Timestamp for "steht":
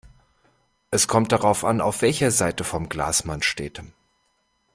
3.43-3.83